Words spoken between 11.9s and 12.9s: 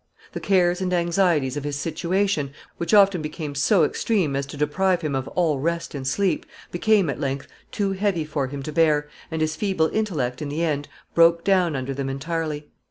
them entirely.